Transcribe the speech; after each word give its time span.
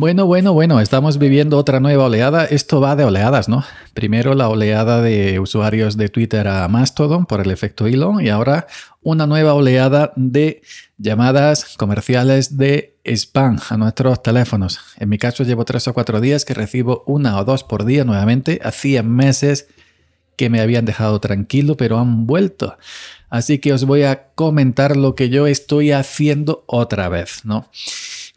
Bueno, 0.00 0.26
bueno, 0.26 0.52
bueno, 0.52 0.80
estamos 0.80 1.18
viviendo 1.18 1.58
otra 1.58 1.80
nueva 1.80 2.04
oleada. 2.04 2.44
Esto 2.44 2.80
va 2.80 2.94
de 2.94 3.02
oleadas, 3.02 3.48
¿no? 3.48 3.64
Primero 3.94 4.34
la 4.34 4.48
oleada 4.48 5.02
de 5.02 5.40
usuarios 5.40 5.96
de 5.96 6.08
Twitter 6.08 6.46
a 6.46 6.68
Mastodon 6.68 7.26
por 7.26 7.40
el 7.40 7.50
efecto 7.50 7.88
hilo 7.88 8.20
y 8.20 8.28
ahora 8.28 8.68
una 9.02 9.26
nueva 9.26 9.54
oleada 9.54 10.12
de 10.14 10.62
llamadas 10.98 11.76
comerciales 11.76 12.56
de 12.56 12.94
spam 13.04 13.58
a 13.70 13.76
nuestros 13.76 14.22
teléfonos. 14.22 14.78
En 14.98 15.08
mi 15.08 15.18
caso 15.18 15.42
llevo 15.42 15.64
tres 15.64 15.88
o 15.88 15.94
cuatro 15.94 16.20
días 16.20 16.44
que 16.44 16.54
recibo 16.54 17.02
una 17.08 17.36
o 17.36 17.44
dos 17.44 17.64
por 17.64 17.84
día 17.84 18.04
nuevamente. 18.04 18.60
Hacía 18.62 19.02
meses 19.02 19.66
que 20.36 20.48
me 20.48 20.60
habían 20.60 20.84
dejado 20.84 21.18
tranquilo, 21.18 21.76
pero 21.76 21.98
han 21.98 22.24
vuelto. 22.24 22.78
Así 23.30 23.58
que 23.58 23.72
os 23.72 23.84
voy 23.84 24.04
a 24.04 24.28
comentar 24.36 24.96
lo 24.96 25.16
que 25.16 25.28
yo 25.28 25.48
estoy 25.48 25.90
haciendo 25.90 26.62
otra 26.68 27.08
vez, 27.08 27.44
¿no? 27.44 27.68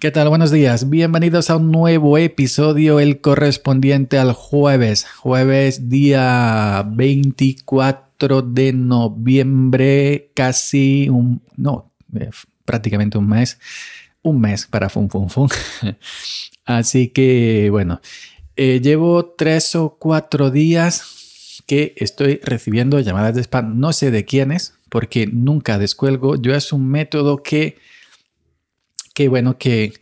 ¿Qué 0.01 0.09
tal? 0.09 0.29
Buenos 0.29 0.49
días. 0.49 0.89
Bienvenidos 0.89 1.51
a 1.51 1.57
un 1.57 1.69
nuevo 1.71 2.17
episodio, 2.17 2.99
el 2.99 3.21
correspondiente 3.21 4.17
al 4.17 4.33
jueves, 4.33 5.05
jueves 5.05 5.89
día 5.89 6.83
24 6.87 8.41
de 8.41 8.73
noviembre, 8.73 10.31
casi 10.33 11.07
un, 11.07 11.43
no, 11.55 11.91
eh, 12.19 12.31
prácticamente 12.65 13.19
un 13.19 13.29
mes, 13.29 13.59
un 14.23 14.41
mes 14.41 14.65
para 14.65 14.89
Fun 14.89 15.07
Fun 15.07 15.29
Fun. 15.29 15.49
Así 16.65 17.09
que, 17.09 17.67
bueno, 17.69 18.01
eh, 18.55 18.81
llevo 18.81 19.35
tres 19.37 19.75
o 19.75 19.97
cuatro 19.99 20.49
días 20.49 21.61
que 21.67 21.93
estoy 21.95 22.39
recibiendo 22.43 22.99
llamadas 22.99 23.35
de 23.35 23.41
spam, 23.41 23.79
no 23.79 23.93
sé 23.93 24.09
de 24.09 24.25
quiénes, 24.25 24.73
porque 24.89 25.27
nunca 25.27 25.77
descuelgo. 25.77 26.41
Yo 26.41 26.55
es 26.55 26.73
un 26.73 26.89
método 26.89 27.43
que 27.43 27.77
que 29.21 29.27
bueno, 29.29 29.57
que 29.59 29.93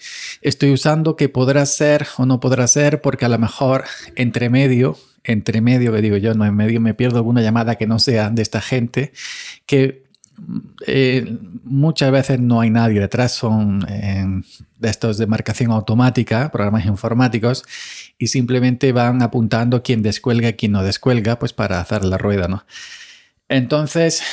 estoy 0.41 0.71
usando, 0.71 1.17
que 1.17 1.27
podrá 1.27 1.65
ser 1.65 2.07
o 2.17 2.25
no 2.25 2.39
podrá 2.39 2.67
ser, 2.67 3.01
porque 3.01 3.25
a 3.25 3.29
lo 3.29 3.37
mejor 3.37 3.83
entre 4.15 4.49
medio, 4.49 4.97
entre 5.25 5.59
medio, 5.59 5.91
que 5.91 6.01
digo 6.01 6.15
yo, 6.15 6.33
no 6.35 6.45
en 6.45 6.55
medio, 6.55 6.79
me 6.79 6.93
pierdo 6.93 7.17
alguna 7.17 7.41
llamada 7.41 7.75
que 7.75 7.85
no 7.85 7.99
sea 7.99 8.29
de 8.29 8.41
esta 8.41 8.61
gente, 8.61 9.11
que 9.65 10.03
eh, 10.87 11.37
muchas 11.65 12.11
veces 12.11 12.39
no 12.39 12.61
hay 12.61 12.69
nadie 12.69 13.01
detrás, 13.01 13.33
son 13.33 13.85
eh, 13.89 14.41
de 14.77 14.89
estos 14.89 15.17
de 15.17 15.27
marcación 15.27 15.71
automática, 15.71 16.49
programas 16.49 16.85
informáticos, 16.85 17.65
y 18.17 18.27
simplemente 18.27 18.93
van 18.93 19.21
apuntando 19.21 19.83
quién 19.83 20.01
descuelga 20.01 20.53
quién 20.53 20.71
no 20.71 20.81
descuelga, 20.81 21.39
pues 21.39 21.51
para 21.51 21.81
hacer 21.81 22.05
la 22.05 22.17
rueda, 22.17 22.47
¿no? 22.47 22.65
Entonces, 23.49 24.23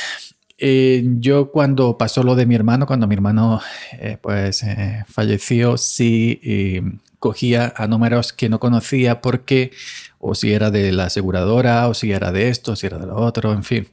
eh, 0.57 1.03
yo 1.19 1.51
cuando 1.51 1.97
pasó 1.97 2.23
lo 2.23 2.35
de 2.35 2.45
mi 2.45 2.55
hermano, 2.55 2.87
cuando 2.87 3.07
mi 3.07 3.13
hermano 3.13 3.61
eh, 3.93 4.17
pues 4.19 4.63
eh, 4.63 5.03
falleció, 5.07 5.77
sí 5.77 6.99
cogía 7.19 7.73
a 7.75 7.87
números 7.87 8.33
que 8.33 8.49
no 8.49 8.59
conocía 8.59 9.21
porque 9.21 9.71
o 10.19 10.35
si 10.35 10.53
era 10.53 10.71
de 10.71 10.91
la 10.91 11.05
aseguradora 11.05 11.87
o 11.87 11.93
si 11.93 12.11
era 12.11 12.31
de 12.31 12.49
esto, 12.49 12.73
o 12.73 12.75
si 12.75 12.87
era 12.87 12.97
de 12.97 13.05
lo 13.07 13.15
otro, 13.17 13.53
en 13.53 13.63
fin. 13.63 13.87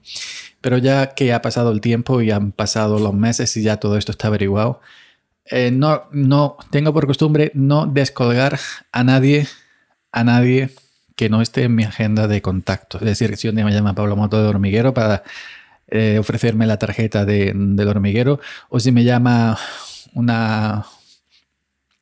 Pero 0.61 0.79
ya 0.79 1.15
que 1.15 1.33
ha 1.35 1.43
pasado 1.43 1.71
el 1.71 1.81
tiempo 1.81 2.23
y 2.23 2.31
han 2.31 2.53
pasado 2.53 2.99
los 2.99 3.13
meses 3.15 3.57
y 3.57 3.63
ya 3.63 3.79
todo 3.79 3.99
esto 3.99 4.13
está 4.13 4.29
averiguado, 4.29 4.81
no, 5.73 6.05
no 6.13 6.57
tengo 6.71 6.95
por 6.95 7.07
costumbre 7.07 7.51
no 7.55 7.87
descolgar 7.87 8.59
a 8.93 9.05
nadie, 9.05 9.47
a 10.13 10.25
nadie 10.25 10.71
que 11.17 11.29
no 11.29 11.43
esté 11.43 11.65
en 11.65 11.75
mi 11.75 11.85
agenda 11.85 12.27
de 12.27 12.43
contacto. 12.43 12.99
Es 12.99 13.05
decir, 13.05 13.37
si 13.37 13.49
un 13.49 13.57
día 13.57 13.65
me 13.65 13.73
llama 13.73 13.95
Pablo 13.95 14.17
Moto 14.17 14.43
de 14.43 14.49
Hormiguero 14.49 14.95
para 14.95 15.23
eh, 15.97 16.19
ofrecerme 16.19 16.67
la 16.67 16.77
tarjeta 16.77 17.25
del 17.25 17.87
hormiguero 17.87 18.41
o 18.69 18.81
si 18.81 18.91
me 18.91 19.05
llama 19.05 19.57
una, 20.13 20.87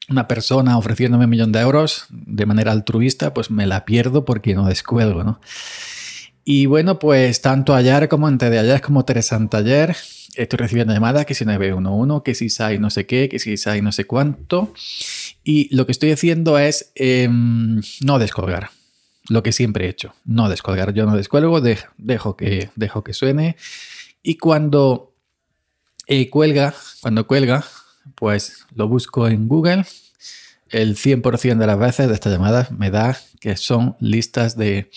una 0.09 0.27
persona 0.27 0.79
ofreciéndome 0.79 1.25
un 1.25 1.31
millón 1.31 1.53
de 1.53 1.61
euros 1.61 2.07
de 2.09 2.47
manera 2.47 2.73
altruista, 2.73 3.35
pues 3.35 3.51
me 3.51 3.67
la 3.67 3.85
pierdo 3.85 4.25
porque 4.25 4.55
no 4.55 4.65
descuelgo, 4.65 5.25
¿no? 5.25 5.41
Y 6.43 6.65
bueno, 6.65 6.99
pues 6.99 7.43
tanto 7.43 7.75
ayer 7.75 8.09
como 8.09 8.29
antes 8.29 8.51
de 8.51 8.61
ayer 8.61 8.81
como 8.81 9.05
tres 9.05 9.31
ayer 9.31 9.95
estoy 10.37 10.57
recibiendo 10.57 10.95
llamadas 10.95 11.27
que 11.27 11.35
si 11.35 11.45
911, 11.45 12.23
que 12.25 12.35
si 12.35 12.49
SAI 12.49 12.79
no 12.79 12.89
sé 12.89 13.05
qué, 13.05 13.29
que 13.29 13.39
si 13.39 13.59
SAI 13.59 13.83
no 13.83 13.93
sé 13.93 14.07
cuánto. 14.07 14.73
Y 15.45 15.69
lo 15.77 15.85
que 15.85 15.93
estoy 15.93 16.13
haciendo 16.13 16.59
es 16.59 16.93
em, 16.95 17.83
no 18.01 18.19
descolgar 18.19 18.71
lo 19.29 19.43
que 19.43 19.53
siempre 19.53 19.87
he 19.87 19.89
hecho, 19.89 20.15
no 20.25 20.49
descolgar. 20.49 20.93
Yo 20.95 21.07
no 21.07 21.17
descuelgo, 21.17 21.61
dejo, 21.61 22.37
que, 22.37 22.71
dejo 22.75 23.05
que 23.05 23.13
suene 23.13 23.57
y 24.23 24.37
cuando 24.37 25.15
eh, 26.07 26.31
cuelga, 26.31 26.75
cuando 27.01 27.27
cuelga, 27.27 27.65
pues 28.15 28.67
lo 28.75 28.89
busco 28.89 29.29
en 29.29 29.49
Google. 29.49 29.85
El 30.71 30.97
100% 30.97 31.59
de 31.59 31.67
las 31.67 31.79
veces 31.79 32.09
de 32.09 32.15
estas 32.15 32.33
llamadas 32.33 32.71
me 32.71 32.91
da 32.91 33.19
que 33.41 33.57
son 33.57 33.97
listas 34.01 34.57
de, 34.57 34.91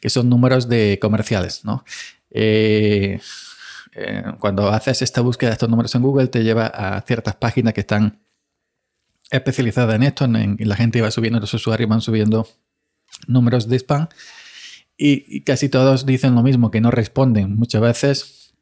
que 0.00 0.10
son 0.10 0.28
números 0.28 0.68
de 0.68 0.98
comerciales, 1.00 1.64
¿no? 1.64 1.84
Eh, 2.30 3.20
eh, 3.94 4.22
cuando 4.40 4.68
haces 4.70 5.02
esta 5.02 5.20
búsqueda 5.20 5.50
de 5.50 5.54
estos 5.54 5.68
números 5.68 5.94
en 5.94 6.02
Google 6.02 6.28
te 6.28 6.42
lleva 6.42 6.66
a 6.66 7.02
ciertas 7.02 7.36
páginas 7.36 7.74
que 7.74 7.82
están 7.82 8.22
especializadas 9.30 9.94
en 9.94 10.02
esto, 10.02 10.24
en, 10.24 10.56
la 10.58 10.76
gente 10.76 11.00
va 11.02 11.10
subiendo, 11.10 11.40
los 11.40 11.52
usuarios 11.54 11.88
van 11.88 12.00
subiendo 12.00 12.48
números 13.26 13.68
de 13.68 13.76
spam 13.78 14.08
y, 14.96 15.40
casi 15.40 15.68
todos 15.68 16.06
dicen 16.06 16.34
lo 16.34 16.42
mismo, 16.42 16.70
que 16.70 16.80
no 16.80 16.90
responden. 16.90 17.56
Muchas 17.56 17.80
veces, 17.80 18.54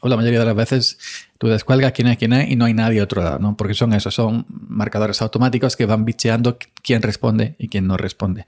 o 0.00 0.08
la 0.08 0.16
mayoría 0.16 0.40
de 0.40 0.46
las 0.46 0.56
veces, 0.56 0.98
tú 1.38 1.48
descuelgas 1.48 1.92
quién 1.92 2.08
es 2.08 2.18
quién 2.18 2.32
es 2.32 2.50
y 2.50 2.56
no 2.56 2.64
hay 2.64 2.74
nadie 2.74 3.02
otro 3.02 3.22
lado, 3.22 3.38
¿no? 3.38 3.56
Porque 3.56 3.74
son 3.74 3.92
esos, 3.92 4.14
son 4.14 4.46
marcadores 4.48 5.22
automáticos 5.22 5.76
que 5.76 5.86
van 5.86 6.04
bicheando 6.04 6.58
quién 6.82 7.02
responde 7.02 7.54
y 7.58 7.68
quién 7.68 7.86
no 7.86 7.96
responde. 7.96 8.46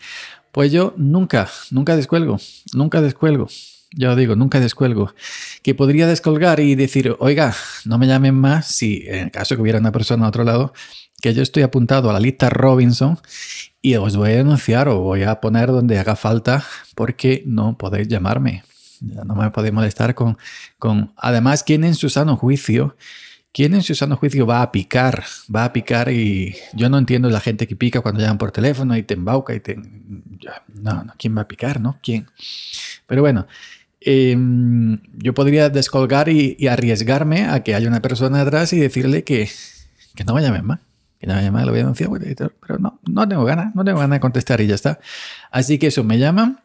Pues 0.50 0.72
yo 0.72 0.94
nunca, 0.96 1.48
nunca 1.70 1.96
descuelgo, 1.96 2.38
nunca 2.74 3.00
descuelgo. 3.00 3.48
Ya 3.94 4.16
digo, 4.16 4.36
nunca 4.36 4.58
descuelgo. 4.58 5.14
Que 5.62 5.74
podría 5.74 6.06
descolgar 6.06 6.60
y 6.60 6.74
decir, 6.74 7.14
oiga, 7.18 7.54
no 7.84 7.98
me 7.98 8.06
llamen 8.06 8.34
más 8.34 8.66
si 8.66 9.04
en 9.06 9.28
caso 9.28 9.54
que 9.54 9.62
hubiera 9.62 9.78
una 9.78 9.92
persona 9.92 10.24
a 10.24 10.28
otro 10.28 10.44
lado, 10.44 10.72
que 11.22 11.32
yo 11.32 11.42
estoy 11.42 11.62
apuntado 11.62 12.10
a 12.10 12.12
la 12.12 12.20
lista 12.20 12.50
Robinson 12.50 13.18
y 13.80 13.94
os 13.94 14.16
voy 14.16 14.32
a 14.32 14.36
denunciar 14.36 14.88
o 14.88 14.98
voy 14.98 15.22
a 15.22 15.40
poner 15.40 15.68
donde 15.68 15.98
haga 15.98 16.16
falta 16.16 16.64
porque 16.96 17.44
no 17.46 17.78
podéis 17.78 18.08
llamarme. 18.08 18.64
no 19.00 19.36
me 19.36 19.50
podéis 19.52 19.72
molestar 19.72 20.14
con, 20.16 20.36
con... 20.78 21.12
Además, 21.16 21.62
¿quién 21.62 21.84
en 21.84 21.94
su 21.94 22.10
sano 22.10 22.36
juicio? 22.36 22.96
¿Quién 23.52 23.74
en 23.74 23.82
su 23.82 23.94
sano 23.94 24.16
juicio 24.16 24.46
va 24.46 24.62
a 24.62 24.72
picar? 24.72 25.22
Va 25.54 25.64
a 25.64 25.72
picar 25.72 26.10
y 26.10 26.56
yo 26.74 26.90
no 26.90 26.98
entiendo 26.98 27.30
la 27.30 27.40
gente 27.40 27.68
que 27.68 27.76
pica 27.76 28.00
cuando 28.00 28.20
llaman 28.20 28.38
por 28.38 28.50
teléfono 28.50 28.96
y 28.96 29.04
te 29.04 29.14
embauca 29.14 29.54
y 29.54 29.60
te... 29.60 29.76
No, 29.76 31.04
no, 31.04 31.14
¿quién 31.18 31.36
va 31.36 31.42
a 31.42 31.48
picar? 31.48 31.80
¿No? 31.80 31.98
¿Quién? 32.02 32.26
Pero 33.06 33.22
bueno, 33.22 33.46
em, 34.00 34.98
yo 35.18 35.34
podría 35.34 35.68
descolgar 35.68 36.28
y, 36.28 36.66
arriesgarme 36.66 37.46
a 37.46 37.62
que 37.62 37.76
haya 37.76 37.86
una 37.86 38.02
persona 38.02 38.40
atrás 38.40 38.72
y 38.72 38.80
decirle 38.80 39.22
que, 39.22 39.48
que 40.16 40.24
no 40.24 40.34
me 40.34 40.42
llamen 40.42 40.64
más 40.64 40.80
que 41.28 41.34
me 41.36 41.42
llama, 41.42 41.64
lo 41.64 41.70
voy 41.70 41.80
a 41.80 41.84
denunciar, 41.84 42.10
pero 42.60 42.78
no, 42.78 42.98
no 43.06 43.28
tengo 43.28 43.44
ganas, 43.44 43.74
no 43.74 43.84
tengo 43.84 44.00
ganas 44.00 44.16
de 44.16 44.20
contestar 44.20 44.60
y 44.60 44.66
ya 44.66 44.74
está. 44.74 44.98
Así 45.50 45.78
que 45.78 45.86
eso, 45.86 46.02
me 46.02 46.18
llaman, 46.18 46.60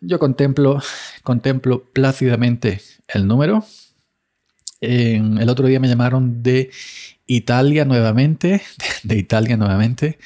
yo 0.00 0.18
contemplo, 0.18 0.82
contemplo 1.22 1.84
plácidamente 1.92 2.80
el 3.08 3.26
número. 3.26 3.64
el 4.80 5.48
otro 5.48 5.68
día 5.68 5.78
me 5.80 5.88
llamaron 5.88 6.42
de 6.42 6.70
Italia 7.26 7.84
nuevamente, 7.84 8.62
de 9.04 9.16
Italia 9.16 9.56
nuevamente. 9.56 10.18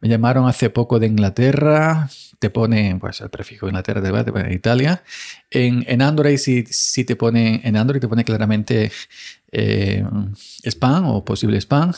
Me 0.00 0.08
llamaron 0.08 0.46
hace 0.46 0.70
poco 0.70 0.98
de 0.98 1.06
Inglaterra, 1.06 2.08
te 2.38 2.50
pone 2.50 2.96
pues 3.00 3.20
el 3.20 3.30
prefijo 3.30 3.66
Inglaterra, 3.66 4.24
te 4.24 4.32
pone 4.32 4.52
Italia. 4.52 5.02
En, 5.50 5.84
en 5.88 6.02
Android 6.02 6.36
si, 6.36 6.64
si, 6.66 7.04
te 7.04 7.16
pone, 7.16 7.60
en 7.64 7.76
Android 7.76 8.00
te 8.00 8.08
pone 8.08 8.24
claramente 8.24 8.92
eh, 9.50 10.04
spam 10.64 11.06
o 11.06 11.24
posible 11.24 11.60
spam. 11.60 11.92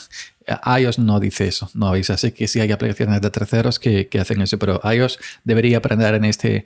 iOS 0.79 0.99
no 0.99 1.19
dice 1.19 1.47
eso, 1.47 1.69
no 1.73 1.87
avisa. 1.87 2.17
Sé 2.17 2.33
que 2.33 2.47
sí 2.47 2.59
hay 2.59 2.71
aplicaciones 2.71 3.21
de 3.21 3.29
terceros 3.29 3.79
que, 3.79 4.07
hacen 4.19 4.41
eso, 4.41 4.57
pero 4.57 4.81
iOS 4.83 5.19
debería 5.43 5.77
aprender 5.77 6.15
en 6.15 6.25
este, 6.25 6.65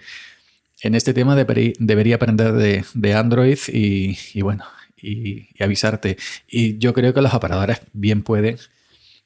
en 0.82 0.96
este 0.96 1.14
tema, 1.14 1.36
debería, 1.36 2.16
aprender 2.16 2.54
de, 2.94 3.14
Android 3.14 3.58
y, 3.68 4.42
bueno, 4.42 4.66
y, 5.02 5.48
avisarte. 5.62 6.18
Y 6.48 6.78
yo 6.78 6.94
creo 6.94 7.14
que 7.14 7.22
los 7.22 7.34
operadores 7.34 7.82
bien 7.94 8.24
pueden, 8.24 8.58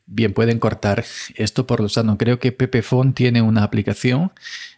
bien 0.10 0.34
pueden 0.34 0.60
cortar 0.60 1.06
esto 1.36 1.66
por 1.68 1.80
lo 1.80 1.90
sano. 1.90 2.18
Creo 2.18 2.40
que 2.40 2.52
Pepephone 2.52 3.14
tiene 3.14 3.42
una 3.42 3.64
aplicación 3.64 4.32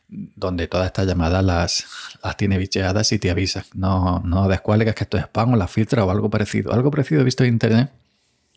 donde 0.07 0.68
todas 0.68 0.88
estas 0.88 1.07
llamadas 1.07 1.44
las, 1.44 1.86
las 2.24 2.36
tiene 2.38 2.57
bicheadas 2.57 3.12
y 3.13 3.19
te 3.19 3.31
avisa. 3.31 3.66
No, 3.74 4.22
no 4.25 4.48
descuelgues 4.48 4.94
que 4.94 5.06
esto 5.06 5.18
es 5.18 5.24
spam 5.24 5.54
o 5.54 5.56
la 5.56 5.68
filtra 5.68 6.04
o 6.06 6.12
algo 6.12 6.30
parecido. 6.30 6.74
Algo 6.74 6.92
parecido 6.92 7.22
he 7.22 7.24
visto 7.24 7.44
en 7.44 7.54
internet 7.54 7.92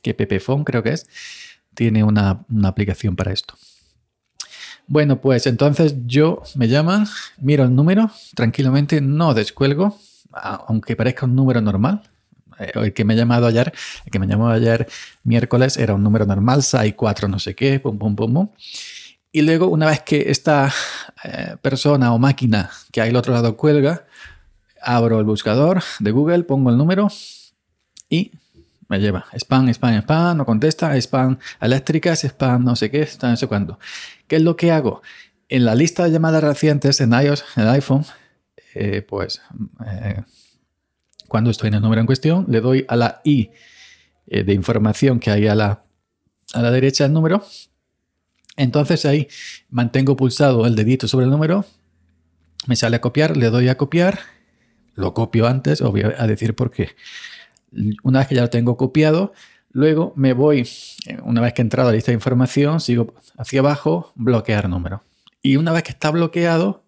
que 0.02 0.14
Pepephone 0.14 0.64
creo 0.64 0.82
que 0.82 0.90
es, 0.90 1.06
tiene 1.74 2.04
una, 2.04 2.44
aplicación 2.64 3.16
para 3.16 3.32
esto. 3.32 3.54
Bueno, 4.86 5.20
pues 5.20 5.46
entonces 5.46 5.94
yo 6.06 6.42
me 6.56 6.68
llaman, 6.68 7.06
miro 7.38 7.64
el 7.64 7.74
número 7.74 8.10
tranquilamente, 8.34 9.00
no 9.00 9.32
descuelgo, 9.32 9.98
aunque 10.32 10.94
parezca 10.94 11.24
un 11.24 11.34
número 11.34 11.62
normal. 11.62 12.02
Eh, 12.58 12.72
el 12.74 12.92
que 12.92 13.04
me 13.04 13.14
ha 13.14 13.16
llamado 13.16 13.46
ayer, 13.46 13.72
el 14.04 14.10
que 14.10 14.18
me 14.18 14.26
llamó 14.26 14.48
ayer 14.48 14.88
miércoles 15.22 15.76
era 15.76 15.94
un 15.94 16.02
número 16.02 16.26
normal, 16.26 16.62
SAI 16.62 16.92
4 16.92 17.28
no 17.28 17.38
sé 17.38 17.54
qué, 17.54 17.80
pum, 17.80 17.98
pum, 17.98 18.16
pum, 18.16 18.32
pum. 18.32 18.48
Y 19.32 19.42
luego, 19.42 19.66
una 19.66 19.86
vez 19.86 20.02
que 20.02 20.30
esta 20.30 20.72
eh, 21.24 21.56
persona 21.60 22.12
o 22.14 22.18
máquina 22.18 22.70
que 22.92 23.00
hay 23.00 23.10
al 23.10 23.16
otro 23.16 23.32
lado 23.32 23.56
cuelga, 23.56 24.06
abro 24.80 25.18
el 25.18 25.24
buscador 25.24 25.82
de 25.98 26.10
Google, 26.12 26.44
pongo 26.44 26.70
el 26.70 26.76
número 26.76 27.08
y 28.08 28.30
me 28.88 29.00
lleva 29.00 29.26
spam, 29.34 29.68
spam, 29.70 29.98
spam, 30.02 30.36
no 30.36 30.44
contesta, 30.44 30.94
spam 31.00 31.38
eléctricas, 31.60 32.24
spam 32.24 32.64
no 32.64 32.76
sé 32.76 32.90
qué, 32.90 33.08
no 33.22 33.36
sé 33.36 33.46
cuándo. 33.46 33.78
¿Qué 34.28 34.36
es 34.36 34.42
lo 34.42 34.56
que 34.56 34.70
hago? 34.70 35.02
En 35.48 35.64
la 35.64 35.74
lista 35.74 36.04
de 36.04 36.10
llamadas 36.10 36.44
recientes 36.44 37.00
en 37.00 37.12
iOS, 37.12 37.44
en 37.56 37.62
el 37.64 37.68
iPhone, 37.70 38.04
eh, 38.74 39.02
pues 39.02 39.40
eh, 39.86 40.22
cuando 41.34 41.50
estoy 41.50 41.66
en 41.66 41.74
el 41.74 41.82
número 41.82 42.00
en 42.00 42.06
cuestión, 42.06 42.46
le 42.48 42.60
doy 42.60 42.84
a 42.86 42.94
la 42.94 43.20
I 43.24 43.50
de 44.26 44.54
información 44.54 45.18
que 45.18 45.32
hay 45.32 45.48
a 45.48 45.56
la, 45.56 45.82
a 46.52 46.62
la 46.62 46.70
derecha 46.70 47.02
del 47.02 47.12
número 47.12 47.44
entonces 48.56 49.04
ahí 49.04 49.28
mantengo 49.70 50.16
pulsado 50.16 50.66
el 50.66 50.76
dedito 50.76 51.08
sobre 51.08 51.24
el 51.24 51.30
número, 51.30 51.64
me 52.66 52.76
sale 52.76 52.96
a 52.96 53.00
copiar, 53.00 53.36
le 53.36 53.50
doy 53.50 53.68
a 53.68 53.76
copiar, 53.76 54.20
lo 54.94 55.12
copio 55.12 55.46
antes, 55.46 55.80
os 55.80 55.90
voy 55.90 56.02
a 56.02 56.26
decir 56.26 56.54
por 56.54 56.70
qué. 56.70 56.90
Una 58.04 58.20
vez 58.20 58.28
que 58.28 58.36
ya 58.36 58.42
lo 58.42 58.50
tengo 58.50 58.76
copiado, 58.76 59.32
luego 59.72 60.12
me 60.16 60.32
voy, 60.32 60.68
eh, 61.06 61.18
una 61.24 61.40
vez 61.40 61.52
que 61.52 61.62
he 61.62 61.64
entrado 61.64 61.88
a 61.88 61.92
la 61.92 61.96
lista 61.96 62.12
de 62.12 62.14
información, 62.14 62.80
sigo 62.80 63.14
hacia 63.36 63.60
abajo, 63.60 64.12
bloquear 64.14 64.68
número. 64.68 65.02
Y 65.42 65.56
una 65.56 65.72
vez 65.72 65.82
que 65.82 65.90
está 65.90 66.10
bloqueado, 66.10 66.83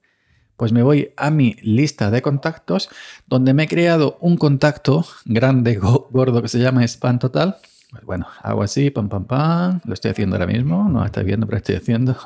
pues 0.56 0.73
me 0.73 0.82
voy 0.82 1.12
a 1.17 1.31
mi 1.31 1.55
lista 1.62 2.11
de 2.11 2.23
contactos, 2.23 2.88
donde 3.26 3.55
me 3.55 3.64
he 3.64 3.69
creado 3.69 4.17
un 4.20 4.37
contacto 4.37 5.06
grande, 5.25 5.76
gordo, 5.76 6.43
que 6.43 6.49
se 6.49 6.58
llama 6.58 6.87
Spam 6.87 7.19
Total 7.19 7.58
pues 7.91 8.05
bueno, 8.05 8.26
hago 8.43 8.62
así, 8.62 8.91
pam, 8.91 9.08
pam, 9.08 9.25
pam. 9.25 9.81
Lo 9.85 9.94
estoy 9.94 10.11
haciendo 10.11 10.37
ahora 10.37 10.47
mismo. 10.47 10.88
No 10.88 11.00
lo 11.00 11.06
estáis 11.06 11.26
viendo, 11.26 11.47
pero 11.47 11.58
estoy 11.58 11.76
haciendo. 11.76 12.17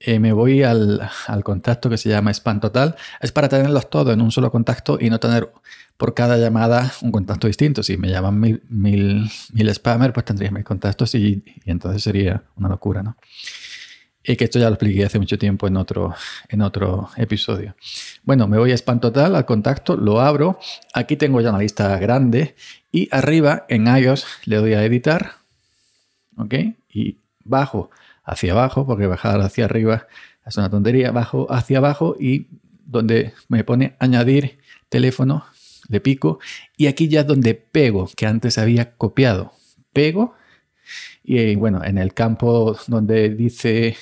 Eh, 0.00 0.18
me 0.18 0.32
voy 0.32 0.62
al, 0.62 1.00
contacto 1.44 1.88
que 1.88 1.96
se 1.98 2.08
llama 2.08 2.32
Spam 2.32 2.60
Total. 2.60 2.96
Es 3.20 3.32
para 3.32 3.48
tenerlos 3.48 3.88
todos 3.90 4.12
en 4.12 4.20
un 4.20 4.30
solo 4.30 4.50
contacto 4.50 4.98
y 5.00 5.10
no 5.10 5.20
tener 5.20 5.52
por 5.96 6.14
cada 6.14 6.36
llamada 6.36 6.92
un 7.02 7.12
contacto 7.12 7.46
distinto. 7.46 7.82
Si 7.82 7.96
me 7.96 8.08
llaman 8.08 8.40
mil, 8.40 8.62
mil, 8.68 9.30
mil 9.52 9.74
spammers, 9.74 10.12
pues 10.12 10.26
tendría 10.26 10.50
mil 10.50 10.64
contactos 10.64 11.14
y, 11.14 11.44
y 11.64 11.70
entonces 11.70 12.02
sería 12.02 12.42
una 12.56 12.68
locura, 12.68 13.02
¿no? 13.02 13.16
Y 14.26 14.36
que 14.36 14.44
esto 14.44 14.58
ya 14.58 14.66
lo 14.66 14.74
expliqué 14.74 15.04
hace 15.04 15.20
mucho 15.20 15.38
tiempo 15.38 15.68
en 15.68 15.76
otro, 15.76 16.14
en 16.48 16.62
otro 16.62 17.10
episodio. 17.16 17.76
Bueno, 18.24 18.48
me 18.48 18.58
voy 18.58 18.72
a 18.72 18.74
Spam 18.76 18.98
Total, 18.98 19.36
al 19.36 19.44
contacto, 19.44 19.96
lo 19.96 20.20
abro. 20.20 20.58
Aquí 20.94 21.16
tengo 21.16 21.40
ya 21.40 21.50
una 21.50 21.60
lista 21.60 21.96
grande 21.98 22.56
y 22.90 23.08
arriba 23.12 23.66
en 23.68 23.86
iOS 23.86 24.26
le 24.46 24.56
doy 24.56 24.74
a 24.74 24.84
editar. 24.84 25.34
¿Ok? 26.36 26.54
Y 26.92 27.18
bajo 27.44 27.90
hacia 28.24 28.52
abajo, 28.52 28.84
porque 28.84 29.06
bajar 29.06 29.40
hacia 29.40 29.64
arriba 29.64 30.08
es 30.44 30.56
una 30.56 30.70
tontería. 30.70 31.12
Bajo 31.12 31.46
hacia 31.52 31.78
abajo 31.78 32.16
y 32.18 32.48
donde 32.84 33.32
me 33.48 33.62
pone 33.62 33.94
añadir 34.00 34.58
teléfono, 34.88 35.44
le 35.88 36.00
pico. 36.00 36.40
Y 36.76 36.88
aquí 36.88 37.08
ya 37.08 37.20
es 37.20 37.26
donde 37.28 37.54
pego, 37.54 38.10
que 38.16 38.26
antes 38.26 38.58
había 38.58 38.96
copiado. 38.96 39.52
Pego. 39.92 40.34
Y 41.24 41.56
bueno, 41.56 41.82
en 41.84 41.98
el 41.98 42.14
campo 42.14 42.76
donde 42.86 43.30
dice 43.30 43.96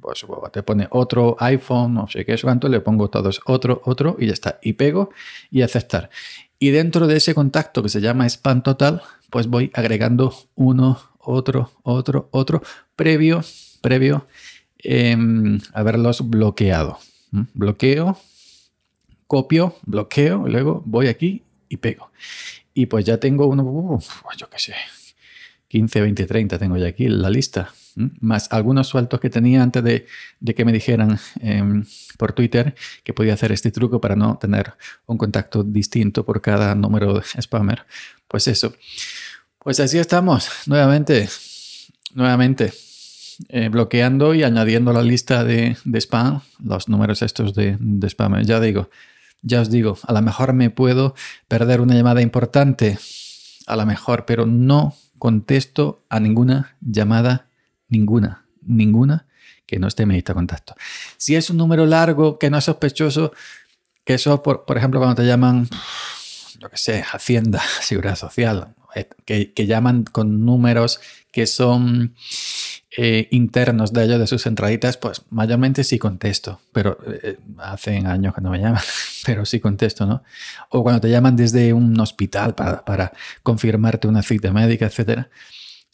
pues 0.00 0.26
te 0.52 0.62
pone 0.62 0.86
otro 0.90 1.36
iPhone, 1.38 1.94
no 1.94 2.08
sé 2.08 2.24
qué 2.24 2.34
es 2.34 2.42
cuánto, 2.42 2.68
le 2.68 2.80
pongo 2.80 3.08
todos 3.08 3.40
otro, 3.46 3.80
otro 3.84 4.16
y 4.18 4.26
ya 4.26 4.32
está. 4.32 4.58
Y 4.62 4.74
pego 4.74 5.10
y 5.50 5.62
aceptar. 5.62 6.10
Y 6.58 6.70
dentro 6.70 7.06
de 7.06 7.16
ese 7.16 7.34
contacto 7.34 7.82
que 7.82 7.88
se 7.88 8.00
llama 8.00 8.26
spam 8.26 8.62
total, 8.62 9.02
pues 9.30 9.46
voy 9.46 9.70
agregando 9.74 10.34
uno, 10.54 11.00
otro, 11.18 11.70
otro, 11.82 12.28
otro, 12.32 12.62
previo, 12.96 13.42
previo 13.80 14.26
em, 14.78 15.60
haberlos 15.72 16.28
bloqueado. 16.28 16.98
Bloqueo, 17.54 18.18
copio, 19.26 19.76
bloqueo, 19.82 20.46
luego 20.46 20.82
voy 20.84 21.08
aquí 21.08 21.42
y 21.68 21.78
pego. 21.78 22.10
Y 22.74 22.86
pues 22.86 23.04
ya 23.04 23.18
tengo 23.18 23.46
uno, 23.46 24.00
yo 24.36 24.50
qué 24.50 24.58
sé, 24.58 24.74
15, 25.74 26.02
20, 26.02 26.26
30 26.26 26.56
tengo 26.56 26.76
ya 26.76 26.86
aquí 26.86 27.08
la 27.08 27.28
lista 27.28 27.74
más 28.20 28.46
algunos 28.52 28.86
sueltos 28.86 29.18
que 29.18 29.28
tenía 29.28 29.60
antes 29.60 29.82
de, 29.82 30.06
que 30.54 30.64
me 30.64 30.72
dijeran 30.72 31.18
em, 31.40 31.84
por 32.16 32.32
Twitter 32.32 32.76
que 33.02 33.12
podía 33.12 33.34
hacer 33.34 33.50
este 33.50 33.72
truco 33.72 34.00
para 34.00 34.14
no 34.14 34.38
tener 34.38 34.74
un 35.06 35.18
contacto 35.18 35.64
distinto 35.64 36.24
por 36.24 36.40
cada 36.40 36.76
número 36.76 37.14
de 37.14 37.22
spammer. 37.42 37.86
Pues 38.28 38.46
eso. 38.46 38.72
Pues 39.58 39.80
así 39.80 39.98
estamos, 39.98 40.48
nuevamente, 40.66 41.28
nuevamente, 42.14 42.72
eh, 43.48 43.68
bloqueando 43.68 44.32
y 44.32 44.44
añadiendo 44.44 44.92
la 44.92 45.02
lista 45.02 45.42
de, 45.42 45.76
spam 45.94 46.40
los 46.62 46.88
números 46.88 47.20
estos 47.20 47.52
de, 47.52 47.76
de 47.80 48.10
spammer. 48.10 48.46
Ya 48.46 48.60
digo, 48.60 48.90
ya 49.42 49.60
os 49.60 49.72
digo, 49.72 49.98
a 50.06 50.12
lo 50.12 50.22
mejor 50.22 50.52
me 50.52 50.70
puedo 50.70 51.16
perder 51.48 51.80
una 51.80 51.96
llamada 51.96 52.22
importante, 52.22 52.96
a 53.66 53.74
lo 53.74 53.84
mejor, 53.86 54.24
pero 54.24 54.46
no 54.46 54.94
contesto 55.24 56.04
a 56.10 56.20
ninguna 56.20 56.76
llamada 56.82 57.48
Ninguna, 57.88 58.44
ninguna 58.60 59.26
que 59.64 59.78
no 59.78 59.88
esté 59.88 60.02
en 60.02 60.10
mi 60.10 60.22
contacto. 60.22 60.74
Si 61.16 61.34
es 61.34 61.48
un 61.48 61.56
número 61.56 61.86
largo 61.86 62.38
que 62.38 62.50
no 62.50 62.58
es 62.58 62.64
sospechoso, 62.64 63.32
que 64.04 64.14
eso, 64.14 64.42
por, 64.42 64.76
ejemplo, 64.76 65.00
cuando 65.00 65.14
te 65.14 65.26
llaman, 65.26 65.66
lo 66.60 66.68
que 66.68 66.76
sé, 66.76 67.02
Hacienda, 67.10 67.62
Seguridad 67.80 68.16
Social, 68.16 68.74
eh, 68.94 69.08
que, 69.24 69.66
llaman 69.66 70.04
con 70.04 70.44
números 70.44 71.00
que 71.32 71.46
son 71.46 72.14
eh, 72.96 73.28
internos 73.30 73.92
de 73.92 74.04
ellos, 74.04 74.18
de 74.18 74.26
sus 74.26 74.46
entraditas, 74.46 74.96
pues 74.96 75.22
mayormente 75.30 75.84
sí 75.84 75.98
contesto, 75.98 76.60
pero 76.72 76.98
eh, 77.06 77.38
hace 77.58 77.98
años 77.98 78.34
que 78.34 78.40
me 78.40 78.58
llaman, 78.58 78.82
pero 79.26 79.44
sí 79.44 79.60
contesto, 79.60 80.06
¿no? 80.06 80.22
O 80.70 80.82
cuando 80.82 81.00
te 81.00 81.10
llaman 81.10 81.36
desde 81.36 81.72
un 81.72 81.98
hospital 81.98 82.54
para, 82.54 82.84
para 82.84 83.12
confirmarte 83.42 84.08
una 84.08 84.22
cita 84.22 84.52
médica, 84.52 84.86
etcétera 84.86 85.28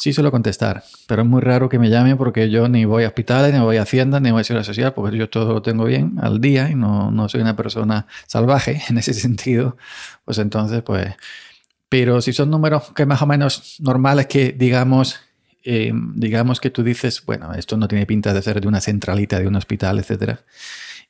Sí 0.01 0.15
suelo 0.15 0.31
contestar, 0.31 0.83
pero 1.07 1.21
es 1.21 1.29
muy 1.29 1.43
raro 1.43 1.69
que 1.69 1.79
me 1.79 1.91
llame 1.91 2.17
porque 2.17 2.49
yo 2.49 2.71
ni 2.71 2.87
voy 2.87 3.05
a 3.05 3.09
hospitales, 3.09 3.53
ni 3.53 3.61
voy 3.61 3.77
a 3.77 3.83
Hacienda, 3.83 4.19
ni 4.19 4.31
voy 4.31 4.41
a 4.41 4.45
Seguridad 4.45 4.65
Social, 4.65 4.95
porque 4.95 5.19
yo 5.19 5.29
todo 5.29 5.53
lo 5.53 5.61
tengo 5.61 5.85
bien 5.85 6.15
al 6.23 6.41
día 6.41 6.71
y 6.71 6.75
no, 6.75 7.11
no 7.11 7.29
soy 7.29 7.43
una 7.43 7.55
persona 7.55 8.07
salvaje 8.27 8.81
en 8.89 8.97
ese 8.97 9.13
sentido. 9.13 9.77
Pues 10.25 10.39
entonces, 10.39 10.81
pues... 10.81 11.15
Pero 11.91 12.23
si 12.23 12.33
son 12.33 12.51
números 12.51 12.93
que 12.97 13.05
más 13.05 13.21
o 13.21 13.27
menos 13.27 13.77
normales 13.81 14.27
que, 14.27 14.53
digamos, 14.53 15.21
eh, 15.65 15.93
digamos 16.15 16.61
que 16.61 16.71
tú 16.71 16.83
dices, 16.83 17.25
bueno, 17.25 17.53
esto 17.55 17.77
no 17.77 17.89
tiene 17.89 18.07
pinta 18.07 18.33
de 18.33 18.43
ser 18.43 18.61
de 18.61 18.69
una 18.69 18.81
centralita 18.81 19.39
de 19.39 19.47
un 19.47 19.57
hospital, 19.57 19.99
etcétera. 19.99 20.41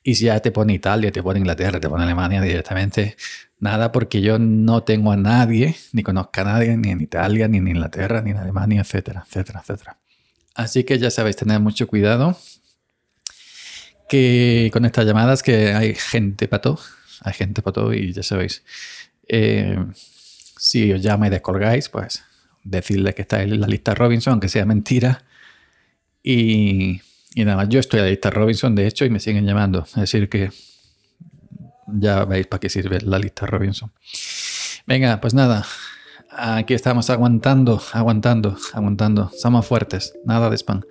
Y 0.03 0.15
si 0.15 0.25
ya 0.25 0.39
te 0.39 0.51
pone 0.51 0.73
Italia, 0.73 1.11
te 1.11 1.21
pone 1.21 1.39
Inglaterra, 1.39 1.79
te 1.79 1.87
pone 1.87 2.03
Alemania 2.03 2.41
directamente, 2.41 3.15
nada, 3.59 3.91
porque 3.91 4.21
yo 4.21 4.39
no 4.39 4.83
tengo 4.83 5.11
a 5.11 5.17
nadie, 5.17 5.75
ni 5.93 6.03
conozco 6.03 6.41
a 6.41 6.43
nadie, 6.43 6.75
ni 6.75 6.89
en 6.89 7.01
Italia, 7.01 7.47
ni 7.47 7.59
en 7.59 7.67
Inglaterra, 7.67 8.21
ni 8.21 8.31
en 8.31 8.37
Alemania, 8.37 8.81
etcétera, 8.81 9.23
etcétera, 9.27 9.61
etcétera. 9.61 9.97
Así 10.55 10.83
que 10.83 10.97
ya 10.97 11.11
sabéis, 11.11 11.35
tener 11.35 11.59
mucho 11.59 11.87
cuidado 11.87 12.37
que 14.09 14.69
con 14.73 14.83
estas 14.85 15.05
llamadas 15.05 15.43
que 15.43 15.73
hay 15.73 15.95
gente 15.95 16.47
para 16.47 16.61
todo, 16.61 16.79
hay 17.21 17.33
gente 17.33 17.61
para 17.61 17.73
todo 17.73 17.93
y 17.93 18.11
ya 18.11 18.23
sabéis, 18.23 18.63
eh, 19.27 19.77
si 20.57 20.91
os 20.91 21.01
llama 21.01 21.27
y 21.27 21.29
descolgáis, 21.29 21.87
pues 21.89 22.23
decirle 22.63 23.13
que 23.13 23.23
está 23.23 23.43
en 23.43 23.59
la 23.59 23.67
lista 23.67 23.93
Robinson, 23.95 24.33
aunque 24.33 24.49
sea 24.49 24.65
mentira, 24.65 25.23
y 26.23 27.01
y 27.33 27.45
nada 27.45 27.57
más, 27.57 27.69
yo 27.69 27.79
estoy 27.79 28.01
a 28.01 28.03
la 28.03 28.09
lista 28.09 28.29
Robinson, 28.29 28.75
de 28.75 28.87
hecho, 28.87 29.05
y 29.05 29.09
me 29.09 29.19
siguen 29.19 29.45
llamando. 29.45 29.83
Es 29.83 29.95
decir, 29.95 30.27
que 30.27 30.51
ya 31.87 32.25
veis 32.25 32.47
para 32.47 32.59
qué 32.59 32.69
sirve 32.69 32.99
la 33.01 33.19
lista 33.19 33.45
Robinson. 33.45 33.91
Venga, 34.85 35.21
pues 35.21 35.33
nada, 35.33 35.65
aquí 36.29 36.73
estamos 36.73 37.09
aguantando, 37.09 37.81
aguantando, 37.93 38.57
aguantando. 38.73 39.31
Somos 39.37 39.65
fuertes, 39.65 40.13
nada 40.25 40.49
de 40.49 40.57
spam. 40.57 40.81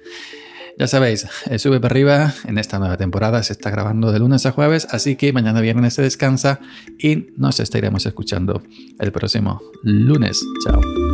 Ya 0.78 0.86
sabéis, 0.86 1.26
sube 1.58 1.78
para 1.78 1.92
arriba 1.92 2.34
en 2.46 2.56
esta 2.56 2.78
nueva 2.78 2.96
temporada. 2.96 3.42
Se 3.42 3.52
está 3.52 3.68
grabando 3.68 4.10
de 4.12 4.18
lunes 4.18 4.46
a 4.46 4.52
jueves, 4.52 4.86
así 4.90 5.16
que 5.16 5.34
mañana 5.34 5.60
viernes 5.60 5.92
se 5.92 6.00
descansa 6.00 6.60
y 6.98 7.34
nos 7.36 7.60
estaremos 7.60 8.06
escuchando 8.06 8.62
el 8.98 9.12
próximo 9.12 9.60
lunes. 9.82 10.42
Chao. 10.64 11.09